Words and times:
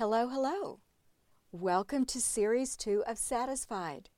Hello, 0.00 0.28
hello. 0.28 0.80
Welcome 1.52 2.06
to 2.06 2.22
Series 2.22 2.74
2 2.74 3.04
of 3.06 3.18
Satisfied. 3.18 4.08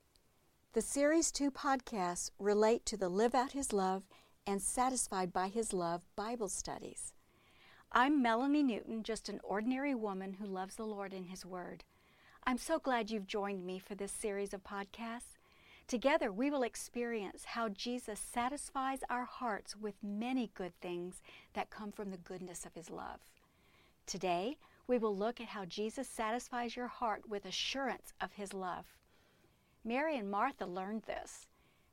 The 0.71 0.81
Series 0.81 1.29
2 1.29 1.51
podcasts 1.51 2.31
relate 2.39 2.85
to 2.85 2.95
the 2.95 3.09
Live 3.09 3.35
Out 3.35 3.51
His 3.51 3.73
Love 3.73 4.07
and 4.47 4.61
Satisfied 4.61 5.33
by 5.33 5.49
His 5.49 5.73
Love 5.73 6.05
Bible 6.15 6.47
studies. 6.47 7.11
I'm 7.91 8.21
Melanie 8.21 8.63
Newton, 8.63 9.03
just 9.03 9.27
an 9.27 9.41
ordinary 9.43 9.93
woman 9.93 10.35
who 10.35 10.45
loves 10.45 10.75
the 10.75 10.85
Lord 10.85 11.11
and 11.11 11.25
His 11.25 11.45
Word. 11.45 11.83
I'm 12.45 12.57
so 12.57 12.79
glad 12.79 13.11
you've 13.11 13.27
joined 13.27 13.65
me 13.65 13.77
for 13.77 13.93
this 13.93 14.13
series 14.13 14.53
of 14.53 14.63
podcasts. 14.63 15.35
Together, 15.85 16.31
we 16.31 16.49
will 16.49 16.63
experience 16.63 17.43
how 17.43 17.67
Jesus 17.67 18.21
satisfies 18.21 18.99
our 19.09 19.25
hearts 19.25 19.75
with 19.75 19.95
many 20.01 20.49
good 20.53 20.79
things 20.79 21.21
that 21.55 21.69
come 21.69 21.91
from 21.91 22.09
the 22.09 22.15
goodness 22.15 22.65
of 22.65 22.73
His 22.73 22.89
love. 22.89 23.19
Today, 24.05 24.55
we 24.87 24.97
will 24.97 25.15
look 25.15 25.39
at 25.39 25.47
how 25.47 25.65
Jesus 25.65 26.07
satisfies 26.07 26.75
your 26.75 26.87
heart 26.87 27.27
with 27.27 27.45
assurance 27.45 28.13
of 28.19 28.33
His 28.33 28.53
love. 28.53 28.85
Mary 29.83 30.17
and 30.17 30.29
Martha 30.29 30.65
learned 30.65 31.03
this. 31.03 31.47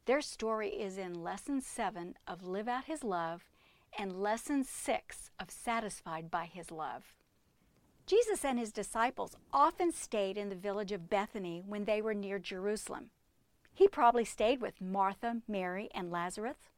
Their 0.07 0.21
story 0.21 0.71
is 0.71 0.99
in 0.99 1.23
Lesson 1.23 1.61
7 1.61 2.15
of 2.27 2.43
Live 2.43 2.69
Out 2.69 2.85
His 2.85 3.05
Love 3.05 3.45
and 3.99 4.21
Lesson 4.21 4.65
6 4.65 5.31
of 5.39 5.51
Satisfied 5.51 6.31
by 6.31 6.47
His 6.47 6.71
Love. 6.71 7.15
Jesus 8.07 8.45
and 8.45 8.59
his 8.59 8.73
disciples 8.73 9.37
often 9.53 9.93
stayed 9.93 10.37
in 10.37 10.49
the 10.49 10.57
village 10.57 10.91
of 10.91 11.09
Bethany 11.09 11.63
when 11.65 11.85
they 11.85 12.03
were 12.03 12.15
near 12.15 12.41
Jerusalem. 12.41 13.11
He 13.73 13.87
probably 13.87 14.25
stayed 14.25 14.61
with 14.61 14.81
Martha, 14.81 15.43
Mary, 15.47 15.89
and 15.95 16.11
Lazarus. 16.11 16.71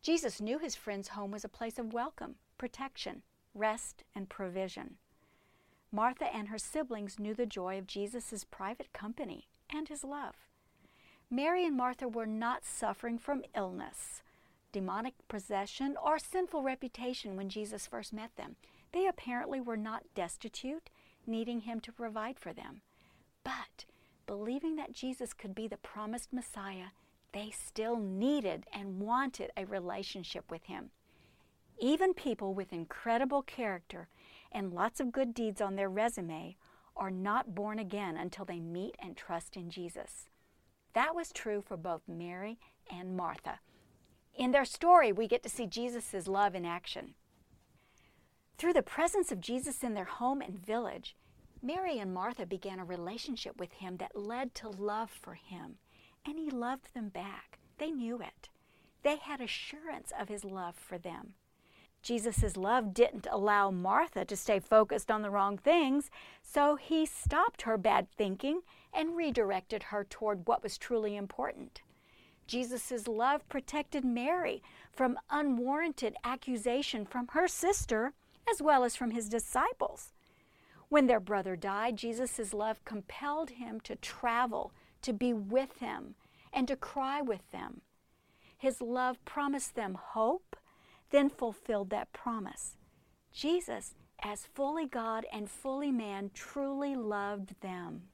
Jesus 0.00 0.40
knew 0.40 0.58
his 0.58 0.74
friend's 0.74 1.08
home 1.08 1.30
was 1.30 1.44
a 1.44 1.48
place 1.48 1.78
of 1.78 1.92
welcome, 1.92 2.36
protection, 2.56 3.22
rest, 3.54 4.02
and 4.14 4.28
provision. 4.28 4.96
Martha 5.92 6.34
and 6.34 6.48
her 6.48 6.58
siblings 6.58 7.20
knew 7.20 7.34
the 7.34 7.46
joy 7.46 7.78
of 7.78 7.86
Jesus' 7.86 8.44
private 8.50 8.92
company 8.94 9.46
and 9.70 9.88
his 9.88 10.02
love. 10.02 10.34
Mary 11.30 11.64
and 11.66 11.76
Martha 11.76 12.08
were 12.08 12.26
not 12.26 12.64
suffering 12.64 13.18
from 13.18 13.42
illness, 13.54 14.22
demonic 14.72 15.14
possession, 15.28 15.96
or 16.02 16.18
sinful 16.18 16.62
reputation 16.62 17.36
when 17.36 17.50
Jesus 17.50 17.86
first 17.86 18.12
met 18.12 18.34
them. 18.36 18.56
They 18.92 19.06
apparently 19.06 19.60
were 19.60 19.76
not 19.76 20.14
destitute, 20.14 20.90
needing 21.26 21.60
him 21.60 21.80
to 21.80 21.92
provide 21.92 22.38
for 22.38 22.52
them. 22.52 22.80
But 23.44 23.84
believing 24.26 24.76
that 24.76 24.92
Jesus 24.92 25.32
could 25.32 25.54
be 25.54 25.68
the 25.68 25.76
promised 25.76 26.32
Messiah, 26.32 26.88
they 27.32 27.50
still 27.50 27.96
needed 27.96 28.66
and 28.72 29.00
wanted 29.00 29.50
a 29.56 29.64
relationship 29.64 30.50
with 30.50 30.64
him. 30.64 30.90
Even 31.78 32.14
people 32.14 32.54
with 32.54 32.72
incredible 32.72 33.42
character 33.42 34.08
and 34.52 34.72
lots 34.72 35.00
of 35.00 35.12
good 35.12 35.34
deeds 35.34 35.60
on 35.60 35.76
their 35.76 35.88
resume 35.88 36.56
are 36.96 37.10
not 37.10 37.54
born 37.54 37.78
again 37.78 38.16
until 38.16 38.44
they 38.44 38.60
meet 38.60 38.94
and 38.98 39.16
trust 39.16 39.56
in 39.56 39.70
Jesus. 39.70 40.28
That 40.94 41.14
was 41.14 41.32
true 41.32 41.62
for 41.66 41.76
both 41.76 42.02
Mary 42.06 42.58
and 42.90 43.16
Martha. 43.16 43.60
In 44.34 44.50
their 44.50 44.64
story, 44.64 45.12
we 45.12 45.26
get 45.26 45.42
to 45.42 45.48
see 45.48 45.66
Jesus' 45.66 46.28
love 46.28 46.54
in 46.54 46.64
action. 46.64 47.14
Through 48.58 48.74
the 48.74 48.82
presence 48.82 49.32
of 49.32 49.40
Jesus 49.40 49.82
in 49.82 49.94
their 49.94 50.04
home 50.04 50.40
and 50.40 50.64
village, 50.64 51.16
Mary 51.62 51.98
and 51.98 52.12
Martha 52.12 52.44
began 52.44 52.78
a 52.78 52.84
relationship 52.84 53.58
with 53.58 53.72
him 53.72 53.96
that 53.98 54.16
led 54.16 54.54
to 54.56 54.68
love 54.68 55.10
for 55.10 55.34
him, 55.34 55.76
and 56.26 56.38
he 56.38 56.50
loved 56.50 56.92
them 56.94 57.08
back. 57.08 57.58
They 57.78 57.90
knew 57.90 58.20
it. 58.20 58.48
They 59.02 59.16
had 59.16 59.40
assurance 59.40 60.12
of 60.18 60.28
his 60.28 60.44
love 60.44 60.76
for 60.76 60.98
them. 60.98 61.34
Jesus' 62.02 62.56
love 62.56 62.92
didn't 62.92 63.26
allow 63.30 63.70
Martha 63.70 64.24
to 64.24 64.36
stay 64.36 64.58
focused 64.58 65.10
on 65.10 65.22
the 65.22 65.30
wrong 65.30 65.56
things, 65.56 66.10
so 66.42 66.76
he 66.76 67.06
stopped 67.06 67.62
her 67.62 67.78
bad 67.78 68.10
thinking 68.10 68.62
and 68.92 69.16
redirected 69.16 69.84
her 69.84 70.04
toward 70.04 70.46
what 70.46 70.62
was 70.62 70.76
truly 70.76 71.16
important. 71.16 71.80
Jesus' 72.46 73.06
love 73.06 73.48
protected 73.48 74.04
Mary 74.04 74.62
from 74.90 75.18
unwarranted 75.30 76.16
accusation 76.24 77.06
from 77.06 77.28
her 77.28 77.46
sister 77.46 78.12
as 78.50 78.60
well 78.60 78.84
as 78.84 78.96
from 78.96 79.12
his 79.12 79.28
disciples. 79.28 80.12
When 80.88 81.06
their 81.06 81.20
brother 81.20 81.56
died, 81.56 81.96
Jesus' 81.96 82.52
love 82.52 82.84
compelled 82.84 83.50
him 83.50 83.80
to 83.82 83.96
travel, 83.96 84.72
to 85.02 85.12
be 85.12 85.32
with 85.32 85.78
them, 85.78 86.16
and 86.52 86.68
to 86.68 86.76
cry 86.76 87.22
with 87.22 87.50
them. 87.50 87.80
His 88.58 88.82
love 88.82 89.24
promised 89.24 89.74
them 89.74 89.94
hope, 89.94 90.56
then 91.12 91.30
fulfilled 91.30 91.90
that 91.90 92.12
promise. 92.12 92.76
Jesus, 93.32 93.94
as 94.22 94.46
fully 94.46 94.86
God 94.86 95.24
and 95.32 95.48
fully 95.48 95.92
man, 95.92 96.30
truly 96.34 96.96
loved 96.96 97.60
them. 97.60 98.08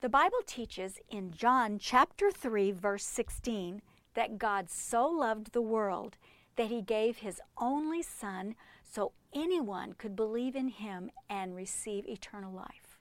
The 0.00 0.08
Bible 0.08 0.40
teaches 0.46 0.98
in 1.10 1.32
John 1.32 1.78
chapter 1.78 2.30
3 2.30 2.70
verse 2.70 3.04
16 3.04 3.82
that 4.14 4.38
God 4.38 4.70
so 4.70 5.06
loved 5.06 5.52
the 5.52 5.60
world 5.60 6.16
that 6.56 6.68
he 6.68 6.82
gave 6.82 7.18
his 7.18 7.40
only 7.58 8.02
son 8.02 8.54
so 8.82 9.12
anyone 9.34 9.92
could 9.92 10.16
believe 10.16 10.56
in 10.56 10.68
him 10.68 11.10
and 11.28 11.54
receive 11.54 12.06
eternal 12.06 12.52
life. 12.52 12.98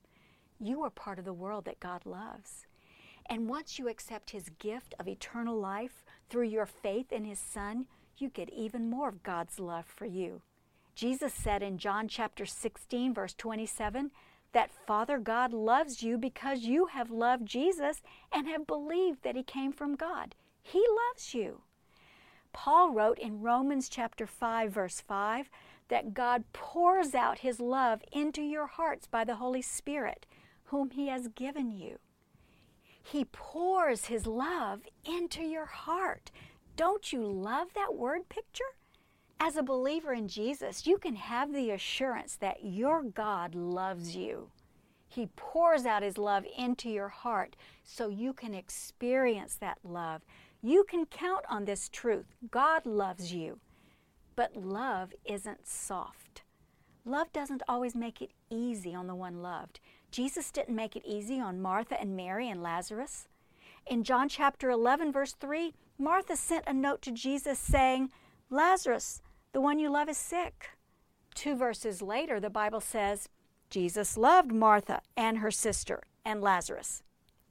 You 0.59 0.83
are 0.83 0.89
part 0.89 1.19
of 1.19 1.25
the 1.25 1.33
world 1.33 1.65
that 1.65 1.79
God 1.79 2.05
loves. 2.05 2.65
And 3.29 3.47
once 3.47 3.79
you 3.79 3.87
accept 3.87 4.31
his 4.31 4.49
gift 4.59 4.93
of 4.99 5.07
eternal 5.07 5.57
life 5.57 6.03
through 6.29 6.47
your 6.47 6.65
faith 6.65 7.11
in 7.11 7.25
his 7.25 7.39
son, 7.39 7.85
you 8.21 8.29
get 8.29 8.49
even 8.51 8.89
more 8.89 9.09
of 9.09 9.23
God's 9.23 9.59
love 9.59 9.85
for 9.85 10.05
you. 10.05 10.41
Jesus 10.95 11.33
said 11.33 11.63
in 11.63 11.77
John 11.77 12.07
chapter 12.07 12.45
16 12.45 13.13
verse 13.13 13.33
27 13.33 14.11
that 14.51 14.71
Father 14.85 15.19
God 15.19 15.53
loves 15.53 16.01
you 16.01 16.17
because 16.17 16.63
you 16.63 16.87
have 16.87 17.11
loved 17.11 17.45
Jesus 17.45 18.01
and 18.31 18.47
have 18.47 18.67
believed 18.67 19.23
that 19.23 19.35
he 19.35 19.43
came 19.43 19.71
from 19.71 19.95
God. 19.95 20.35
He 20.61 20.83
loves 21.09 21.33
you. 21.33 21.61
Paul 22.51 22.91
wrote 22.91 23.19
in 23.19 23.41
Romans 23.41 23.89
chapter 23.89 24.25
5 24.25 24.71
verse 24.71 25.01
5 25.01 25.49
that 25.89 26.13
God 26.13 26.43
pours 26.53 27.13
out 27.13 27.39
His 27.39 27.59
love 27.59 28.01
into 28.11 28.41
your 28.41 28.67
hearts 28.67 29.07
by 29.07 29.23
the 29.23 29.35
Holy 29.35 29.61
Spirit, 29.61 30.25
whom 30.65 30.91
He 30.91 31.07
has 31.07 31.27
given 31.29 31.71
you. 31.71 31.99
He 33.01 33.25
pours 33.25 34.05
His 34.05 34.25
love 34.25 34.81
into 35.03 35.43
your 35.43 35.65
heart. 35.65 36.31
Don't 36.79 37.11
you 37.11 37.21
love 37.21 37.73
that 37.75 37.93
word 37.93 38.29
picture? 38.29 38.63
As 39.37 39.57
a 39.57 39.61
believer 39.61 40.13
in 40.13 40.29
Jesus, 40.29 40.87
you 40.87 40.97
can 40.97 41.17
have 41.17 41.51
the 41.51 41.71
assurance 41.71 42.37
that 42.37 42.63
your 42.63 43.03
God 43.03 43.53
loves 43.53 44.15
you. 44.15 44.49
He 45.09 45.27
pours 45.35 45.85
out 45.85 46.03
His 46.03 46.17
love 46.17 46.45
into 46.57 46.87
your 46.87 47.09
heart 47.09 47.57
so 47.83 48.07
you 48.07 48.31
can 48.31 48.53
experience 48.53 49.55
that 49.55 49.79
love. 49.83 50.21
You 50.61 50.85
can 50.85 51.05
count 51.05 51.43
on 51.49 51.65
this 51.65 51.89
truth 51.89 52.27
God 52.49 52.85
loves 52.85 53.33
you. 53.33 53.59
But 54.37 54.55
love 54.55 55.11
isn't 55.25 55.67
soft. 55.67 56.43
Love 57.03 57.33
doesn't 57.33 57.63
always 57.67 57.93
make 57.93 58.21
it 58.21 58.31
easy 58.49 58.95
on 58.95 59.07
the 59.07 59.15
one 59.15 59.41
loved. 59.41 59.81
Jesus 60.11 60.49
didn't 60.49 60.77
make 60.77 60.95
it 60.95 61.03
easy 61.05 61.41
on 61.41 61.61
Martha 61.61 61.99
and 61.99 62.15
Mary 62.15 62.49
and 62.49 62.63
Lazarus. 62.63 63.27
In 63.87 64.03
John 64.03 64.29
chapter 64.29 64.69
11, 64.69 65.11
verse 65.11 65.33
3, 65.33 65.73
Martha 65.97 66.35
sent 66.35 66.63
a 66.67 66.73
note 66.73 67.01
to 67.03 67.11
Jesus 67.11 67.59
saying, 67.59 68.09
Lazarus, 68.49 69.21
the 69.51 69.61
one 69.61 69.79
you 69.79 69.89
love, 69.89 70.09
is 70.09 70.17
sick. 70.17 70.71
Two 71.35 71.55
verses 71.55 72.01
later, 72.01 72.39
the 72.39 72.49
Bible 72.49 72.81
says, 72.81 73.29
Jesus 73.69 74.17
loved 74.17 74.51
Martha 74.51 75.01
and 75.15 75.39
her 75.39 75.51
sister 75.51 76.01
and 76.25 76.41
Lazarus. 76.41 77.03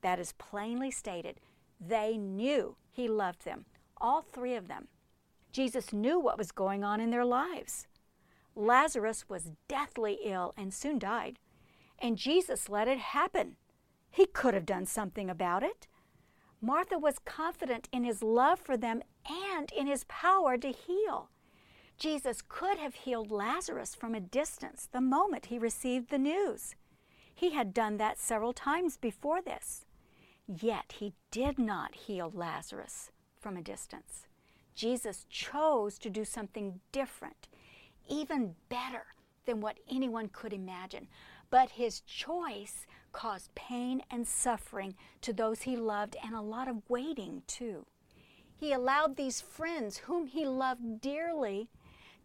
That 0.03 0.19
is 0.19 0.33
plainly 0.33 0.91
stated. 0.91 1.41
They 1.81 2.17
knew 2.17 2.77
he 2.91 3.09
loved 3.09 3.45
them, 3.45 3.67
all 3.99 4.23
three 4.23 4.55
of 4.55 4.69
them. 4.69 4.89
Jesus 5.53 5.93
knew 5.93 6.19
what 6.19 6.39
was 6.39 6.53
going 6.53 6.85
on 6.85 7.01
in 7.01 7.11
their 7.11 7.25
lives. 7.25 7.87
Lazarus 8.55 9.29
was 9.29 9.53
deathly 9.69 10.19
ill 10.25 10.53
and 10.57 10.75
soon 10.75 10.99
died, 10.99 11.39
and 11.99 12.19
Jesus 12.19 12.69
let 12.69 12.89
it 12.89 12.99
happen. 12.99 13.57
He 14.11 14.27
could 14.27 14.55
have 14.55 14.67
done 14.67 14.87
something 14.87 15.31
about 15.31 15.63
it. 15.63 15.87
Martha 16.61 16.99
was 16.99 17.19
confident 17.21 17.89
in 17.93 18.05
his 18.05 18.23
love 18.23 18.59
for 18.59 18.77
them 18.77 19.03
and 19.29 19.71
in 19.73 19.87
his 19.87 20.05
power 20.05 20.57
to 20.57 20.73
heal. 20.73 21.31
Jesus 21.99 22.43
could 22.47 22.79
have 22.79 22.95
healed 22.95 23.31
Lazarus 23.31 23.95
from 23.95 24.15
a 24.15 24.21
distance 24.21 24.89
the 24.91 25.01
moment 25.01 25.47
he 25.47 25.59
received 25.59 26.11
the 26.11 26.19
news. 26.19 26.75
He 27.35 27.51
had 27.51 27.75
done 27.75 27.97
that 27.99 28.19
several 28.19 28.53
times 28.53 28.97
before 28.97 29.41
this. 29.43 29.85
Yet 30.47 30.95
he 30.99 31.15
did 31.31 31.59
not 31.59 31.95
heal 31.95 32.33
Lazarus 32.35 33.11
from 33.41 33.57
a 33.57 33.63
distance. 33.63 34.27
Jesus 34.75 35.27
chose 35.29 35.99
to 35.99 36.11
do 36.11 36.25
something 36.25 36.81
different, 36.93 37.49
even 38.09 38.55
better 38.69 39.07
than 39.45 39.61
what 39.61 39.79
anyone 39.91 40.29
could 40.29 40.53
imagine. 40.53 41.09
But 41.51 41.71
his 41.71 42.01
choice 42.01 42.87
caused 43.13 43.55
pain 43.55 44.03
and 44.11 44.27
suffering 44.27 44.95
to 45.23 45.33
those 45.33 45.63
he 45.63 45.77
loved 45.77 46.17
and 46.23 46.35
a 46.35 46.41
lot 46.41 46.69
of 46.69 46.89
waiting 46.89 47.43
too. 47.47 47.87
He 48.57 48.73
allowed 48.73 49.17
these 49.17 49.41
friends, 49.41 49.99
whom 49.99 50.27
he 50.27 50.45
loved 50.45 51.01
dearly, 51.01 51.69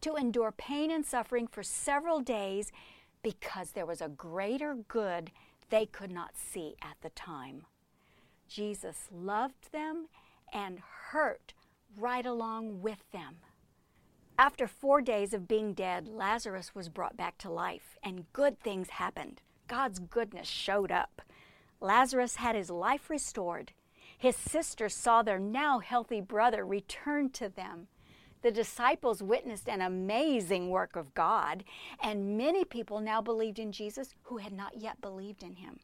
to 0.02 0.16
endure 0.16 0.52
pain 0.52 0.92
and 0.92 1.06
suffering 1.06 1.48
for 1.48 1.64
several 1.64 2.20
days 2.20 2.72
because 3.22 3.72
there 3.72 3.86
was 3.86 4.02
a 4.02 4.10
greater 4.10 4.76
good 4.76 5.32
they 5.70 5.86
could 5.86 6.12
not 6.12 6.36
see 6.36 6.76
at 6.82 6.98
the 7.02 7.10
time. 7.12 7.66
Jesus 8.50 9.08
loved 9.12 9.72
them 9.72 10.08
and 10.52 10.80
hurt 11.12 11.54
right 11.98 12.26
along 12.26 12.82
with 12.82 13.10
them. 13.12 13.38
After 14.38 14.68
four 14.68 15.02
days 15.02 15.34
of 15.34 15.48
being 15.48 15.74
dead, 15.74 16.08
Lazarus 16.08 16.74
was 16.74 16.90
brought 16.90 17.16
back 17.16 17.38
to 17.40 17.52
life, 17.52 17.98
and 18.04 18.32
good 18.34 18.60
things 18.60 18.90
happened. 18.90 19.42
God's 19.68 20.00
goodness 20.00 20.48
showed 20.48 20.92
up. 20.92 21.22
Lazarus 21.80 22.38
had 22.38 22.56
his 22.56 22.72
life 22.72 23.12
restored. 23.12 23.74
His 24.18 24.36
sisters 24.36 24.96
saw 24.96 25.22
their 25.22 25.40
now 25.40 25.80
healthy 25.80 26.20
brother 26.20 26.66
return 26.66 27.30
to 27.32 27.48
them. 27.48 27.88
The 28.42 28.52
disciples 28.52 29.22
witnessed 29.22 29.70
an 29.70 29.82
amazing 29.82 30.70
work 30.70 30.96
of 30.96 31.14
God, 31.14 31.64
and 32.02 32.38
many 32.38 32.66
people 32.66 33.00
now 33.00 33.22
believed 33.22 33.60
in 33.60 33.72
Jesus 33.72 34.16
who 34.24 34.38
had 34.38 34.52
not 34.52 34.78
yet 34.78 35.00
believed 35.00 35.44
in 35.44 35.58
him. 35.58 35.80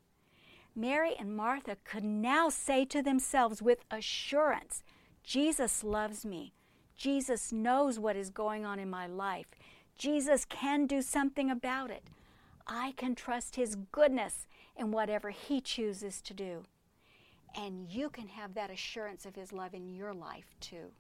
Mary 0.76 1.14
and 1.20 1.36
Martha 1.36 1.78
could 1.84 2.04
now 2.04 2.50
say 2.50 2.84
to 2.86 3.04
themselves 3.04 3.62
with 3.62 3.86
assurance, 3.92 4.84
Jesus 5.24 5.84
loves 5.84 6.26
me. 6.26 6.54
Jesus 7.00 7.54
knows 7.54 7.98
what 7.98 8.18
is 8.18 8.30
going 8.30 8.66
on 8.66 8.78
in 8.78 8.90
my 8.90 9.08
life. 9.08 9.48
Jesus 9.98 10.44
can 10.44 10.86
do 10.86 11.02
something 11.02 11.50
about 11.50 11.90
it. 11.90 12.04
I 12.68 12.94
can 12.98 13.16
trust 13.16 13.56
His 13.56 13.78
goodness 13.94 14.48
in 14.76 14.92
whatever 14.92 15.30
He 15.30 15.62
chooses 15.62 16.22
to 16.22 16.34
do. 16.34 16.66
And 17.58 17.90
you 17.90 18.10
can 18.10 18.28
have 18.28 18.54
that 18.54 18.70
assurance 18.70 19.26
of 19.26 19.36
His 19.36 19.54
love 19.54 19.74
in 19.74 19.88
your 19.88 20.14
life 20.14 20.54
too. 20.60 20.92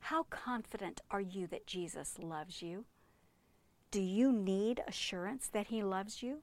How 0.00 0.24
confident 0.24 1.00
are 1.12 1.20
you 1.20 1.46
that 1.46 1.68
Jesus 1.68 2.18
loves 2.18 2.60
you? 2.60 2.84
Do 3.92 4.00
you 4.00 4.32
need 4.32 4.82
assurance 4.88 5.48
that 5.52 5.68
He 5.68 5.80
loves 5.80 6.24
you? 6.24 6.40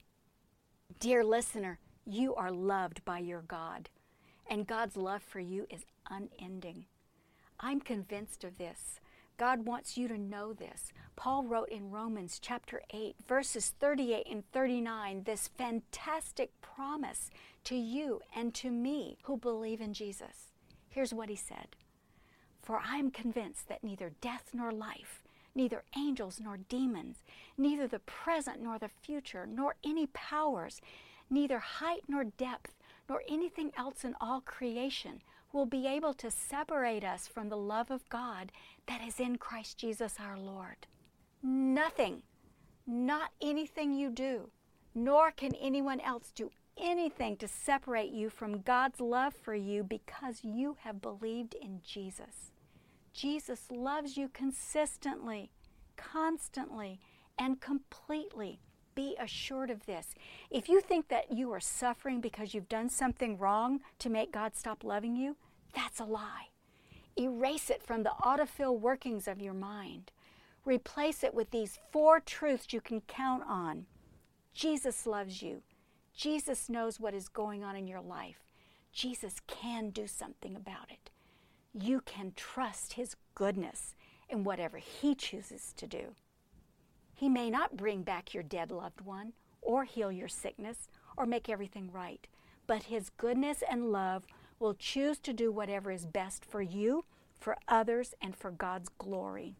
Dear 1.02 1.26
listener, 1.26 1.80
you 2.06 2.34
are 2.36 2.52
loved 2.52 3.04
by 3.04 3.20
your 3.20 3.42
God, 3.42 3.90
and 4.50 4.66
God's 4.66 4.96
love 4.96 5.24
for 5.24 5.42
you 5.42 5.68
is 5.70 5.84
unending. 6.10 6.86
I'm 7.60 7.80
convinced 7.80 8.44
of 8.44 8.58
this. 8.58 9.00
God 9.38 9.66
wants 9.66 9.98
you 9.98 10.08
to 10.08 10.18
know 10.18 10.54
this. 10.54 10.94
Paul 11.16 11.44
wrote 11.44 11.70
in 11.70 11.92
Romans 11.92 12.40
chapter 12.42 12.82
8, 12.94 13.16
verses 13.28 13.74
38 13.80 14.28
and 14.30 14.44
39, 14.52 15.24
this 15.24 15.50
fantastic 15.58 16.52
promise 16.62 17.30
to 17.66 17.76
you 17.76 18.22
and 18.36 18.54
to 18.56 18.72
me 18.72 19.18
who 19.24 19.38
believe 19.38 19.82
in 19.82 19.94
Jesus. 19.94 20.54
Here's 20.90 21.14
what 21.14 21.30
he 21.30 21.36
said 21.36 21.76
For 22.62 22.80
I 22.80 22.98
am 22.98 23.12
convinced 23.12 23.68
that 23.68 23.84
neither 23.84 24.14
death 24.22 24.52
nor 24.54 24.72
life, 24.72 25.22
neither 25.54 25.84
angels 25.98 26.40
nor 26.42 26.58
demons, 26.58 27.18
neither 27.58 27.88
the 27.88 28.00
present 28.00 28.62
nor 28.62 28.80
the 28.80 28.90
future, 28.90 29.46
nor 29.46 29.76
any 29.84 30.08
powers, 30.08 30.80
neither 31.30 31.60
height 31.60 32.04
nor 32.08 32.24
depth, 32.24 32.72
nor 33.10 33.22
anything 33.28 33.72
else 33.78 34.06
in 34.06 34.16
all 34.22 34.40
creation 34.42 35.22
will 35.56 35.66
be 35.66 35.88
able 35.88 36.14
to 36.14 36.30
separate 36.30 37.04
us 37.04 37.28
from 37.28 37.48
the 37.48 37.58
love 37.58 37.90
of 37.90 38.08
God 38.10 38.52
that 38.88 39.02
is 39.02 39.20
in 39.20 39.38
Christ 39.38 39.78
Jesus 39.78 40.16
our 40.20 40.38
Lord. 40.38 40.86
Nothing, 41.42 42.24
not 42.86 43.32
anything 43.42 43.94
you 43.94 44.10
do, 44.10 44.50
nor 44.94 45.32
can 45.32 45.56
anyone 45.56 46.02
else 46.02 46.32
do 46.36 46.52
anything 46.78 47.38
to 47.38 47.48
separate 47.48 48.12
you 48.12 48.30
from 48.30 48.62
God's 48.62 49.00
love 49.00 49.34
for 49.34 49.56
you 49.56 49.82
because 49.84 50.44
you 50.44 50.76
have 50.82 51.02
believed 51.02 51.56
in 51.56 51.80
Jesus. 51.84 52.52
Jesus 53.14 53.62
loves 53.72 54.18
you 54.18 54.28
consistently, 54.28 55.52
constantly, 55.96 57.00
and 57.40 57.62
completely. 57.62 58.60
Be 58.94 59.16
assured 59.20 59.70
of 59.70 59.86
this. 59.86 60.16
If 60.50 60.68
you 60.68 60.82
think 60.82 61.08
that 61.08 61.32
you 61.32 61.52
are 61.54 61.60
suffering 61.62 62.22
because 62.22 62.54
you've 62.54 62.70
done 62.70 62.90
something 62.90 63.38
wrong 63.38 63.80
to 64.00 64.10
make 64.10 64.32
God 64.32 64.56
stop 64.56 64.84
loving 64.84 65.16
you, 65.16 65.38
that's 65.76 66.00
a 66.00 66.06
lie. 66.06 66.48
Erase 67.18 67.70
it 67.70 67.84
from 67.84 68.04
the 68.04 68.14
autofill 68.22 68.80
workings 68.80 69.28
of 69.28 69.42
your 69.42 69.54
mind. 69.54 70.12
Replace 70.66 71.24
it 71.24 71.34
with 71.34 71.52
these 71.52 71.80
four 71.92 72.20
truths 72.20 72.74
you 72.74 72.82
can 72.82 73.02
count 73.02 73.44
on. 73.48 73.86
Jesus 74.54 75.06
loves 75.06 75.42
you. 75.42 75.62
Jesus 76.16 76.70
knows 76.70 77.00
what 77.00 77.14
is 77.14 77.28
going 77.28 77.64
on 77.64 77.76
in 77.76 77.88
your 77.88 78.02
life. 78.02 78.40
Jesus 78.92 79.36
can 79.48 79.90
do 79.90 80.08
something 80.08 80.56
about 80.56 80.90
it. 80.90 81.12
You 81.74 82.02
can 82.02 82.32
trust 82.36 82.94
His 82.94 83.16
goodness 83.36 83.96
in 84.30 84.44
whatever 84.44 84.78
He 84.78 85.14
chooses 85.14 85.74
to 85.78 85.86
do. 85.86 86.16
He 87.14 87.30
may 87.30 87.50
not 87.50 87.78
bring 87.78 88.04
back 88.04 88.34
your 88.34 88.44
dead 88.44 88.72
loved 88.72 89.02
one, 89.02 89.34
or 89.62 89.84
heal 89.84 90.12
your 90.12 90.28
sickness, 90.28 90.90
or 91.18 91.26
make 91.26 91.50
everything 91.50 91.90
right, 91.92 92.28
but 92.66 92.84
His 92.84 93.10
goodness 93.10 93.62
and 93.70 93.92
love 93.92 94.26
will 94.60 94.74
choose 94.74 95.20
to 95.20 95.34
do 95.34 95.52
whatever 95.52 95.92
is 95.92 96.06
best 96.06 96.46
for 96.46 96.62
you, 96.62 97.06
for 97.40 97.58
others, 97.68 98.14
and 98.22 98.36
for 98.36 98.52
God's 98.52 98.90
glory. 98.98 99.56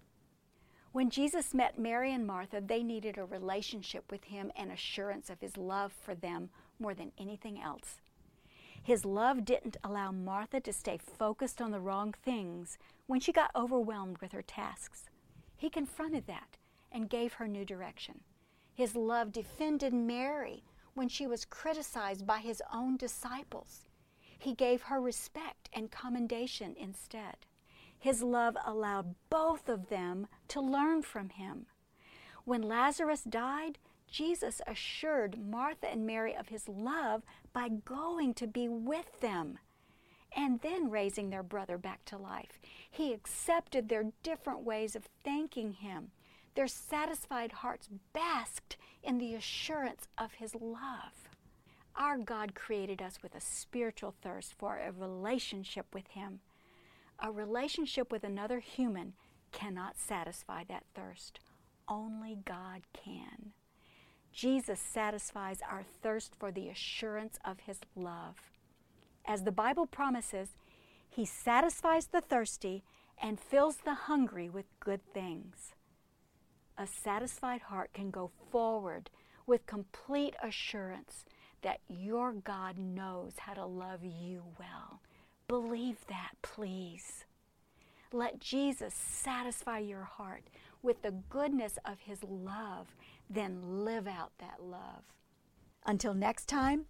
When 0.92 1.10
Jesus 1.10 1.54
met 1.54 1.78
Mary 1.78 2.14
and 2.14 2.26
Martha, 2.26 2.62
they 2.66 2.82
needed 2.82 3.18
a 3.18 3.26
relationship 3.26 4.10
with 4.10 4.24
Him 4.24 4.52
and 4.56 4.72
assurance 4.72 5.30
of 5.30 5.42
His 5.42 5.58
love 5.58 5.92
for 5.92 6.16
them 6.16 6.50
more 6.80 6.94
than 6.94 7.12
anything 7.18 7.62
else. 7.62 8.00
His 8.82 9.04
love 9.04 9.44
didn't 9.44 9.78
allow 9.84 10.12
Martha 10.12 10.60
to 10.62 10.72
stay 10.72 10.98
focused 10.98 11.60
on 11.60 11.72
the 11.72 11.80
wrong 11.80 12.14
things 12.24 12.78
when 13.08 13.20
she 13.20 13.32
got 13.32 13.52
overwhelmed 13.56 14.20
with 14.20 14.32
her 14.32 14.42
tasks. 14.42 15.10
He 15.58 15.70
confronted 15.70 16.28
that 16.28 16.58
and 16.92 17.10
gave 17.10 17.34
her 17.34 17.48
new 17.48 17.66
direction. 17.66 18.22
His 18.74 18.96
love 18.96 19.32
defended 19.32 19.94
Mary 19.94 20.64
when 20.94 21.10
she 21.10 21.28
was 21.28 21.46
criticized 21.46 22.26
by 22.26 22.40
his 22.40 22.62
own 22.72 22.96
disciples. 22.96 23.88
He 24.38 24.54
gave 24.54 24.84
her 24.84 25.02
respect 25.02 25.70
and 25.74 25.92
commendation 25.92 26.76
instead. 26.78 27.38
His 27.98 28.22
love 28.22 28.58
allowed 28.66 29.16
both 29.30 29.68
of 29.68 29.90
them 29.90 30.28
to 30.50 30.62
learn 30.62 31.02
from 31.02 31.30
him. 31.30 31.66
When 32.44 32.62
Lazarus 32.62 33.24
died, 33.24 33.80
Jesus 34.08 34.62
assured 34.68 35.40
Martha 35.40 35.90
and 35.90 36.06
Mary 36.06 36.36
of 36.36 36.50
his 36.50 36.70
love 36.70 37.24
by 37.52 37.70
going 37.70 38.34
to 38.36 38.48
be 38.48 38.68
with 38.68 39.20
them 39.22 39.60
and 40.36 40.60
then 40.62 40.90
raising 40.90 41.30
their 41.30 41.44
brother 41.44 41.78
back 41.78 42.04
to 42.06 42.18
life. 42.18 42.60
He 42.92 43.14
accepted 43.14 43.90
their 43.90 44.12
different 44.22 44.62
ways 44.62 44.96
of 44.96 45.10
thanking 45.24 45.74
him. 45.74 46.12
Their 46.56 46.68
satisfied 46.68 47.52
hearts 47.52 47.90
basked 48.14 48.78
in 49.04 49.18
the 49.18 49.34
assurance 49.34 50.08
of 50.18 50.34
his 50.34 50.56
love. 50.56 51.30
Our 51.98 52.18
God 52.18 52.56
created 52.56 53.02
us 53.02 53.20
with 53.24 53.36
a 53.36 53.42
spiritual 53.42 54.14
thirst 54.22 54.54
for 54.58 54.78
a 54.78 54.92
relationship 54.92 55.86
with 55.94 56.08
Him. 56.08 56.42
A 57.20 57.32
relationship 57.32 58.12
with 58.12 58.26
another 58.26 58.60
human 58.60 59.14
cannot 59.54 59.98
satisfy 59.98 60.66
that 60.66 60.84
thirst. 60.94 61.40
Only 61.88 62.38
God 62.46 62.82
can. 62.92 63.54
Jesus 64.34 64.82
satisfies 64.82 65.60
our 65.70 65.84
thirst 66.04 66.36
for 66.38 66.52
the 66.52 66.68
assurance 66.68 67.40
of 67.46 67.62
His 67.62 67.80
love. 67.96 68.36
As 69.26 69.44
the 69.44 69.52
Bible 69.52 69.86
promises, 69.86 70.50
He 71.10 71.26
satisfies 71.26 72.08
the 72.08 72.20
thirsty 72.20 72.84
and 73.22 73.40
fills 73.40 73.78
the 73.78 73.94
hungry 73.94 74.50
with 74.50 74.66
good 74.82 75.00
things. 75.14 75.76
A 76.78 76.86
satisfied 76.86 77.62
heart 77.62 77.92
can 77.94 78.12
go 78.12 78.32
forward 78.52 79.10
with 79.48 79.66
complete 79.66 80.36
assurance 80.44 81.24
that 81.66 81.80
your 81.90 82.32
God 82.32 82.78
knows 82.78 83.34
how 83.40 83.56
to 83.56 83.66
love 83.66 84.04
you 84.04 84.44
well. 84.60 85.02
Believe 85.48 86.06
that, 86.08 86.34
please. 86.44 87.26
Let 88.14 88.40
Jesus 88.40 88.94
satisfy 88.94 89.80
your 89.80 90.04
heart 90.04 90.44
with 90.84 91.02
the 91.02 91.16
goodness 91.28 91.80
of 91.84 92.02
his 92.02 92.24
love, 92.24 92.96
then 93.28 93.84
live 93.84 94.08
out 94.08 94.32
that 94.38 94.62
love. 94.62 95.02
Until 95.88 96.14
next 96.14 96.48
time, 96.48 96.86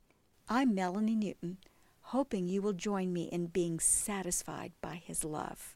I'm 0.49 0.75
Melanie 0.75 1.15
Newton, 1.15 1.57
hoping 2.01 2.49
you 2.49 2.61
will 2.61 2.73
join 2.73 3.13
me 3.13 3.29
in 3.31 3.47
being 3.47 3.79
satisfied 3.79 4.73
by 4.81 5.01
his 5.05 5.23
love. 5.23 5.74